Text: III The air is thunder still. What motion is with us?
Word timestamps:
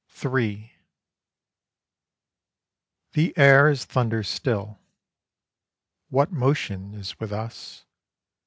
III 0.25 0.71
The 3.11 3.37
air 3.37 3.69
is 3.69 3.85
thunder 3.85 4.23
still. 4.23 4.79
What 6.09 6.31
motion 6.31 6.95
is 6.95 7.19
with 7.19 7.31
us? 7.31 7.85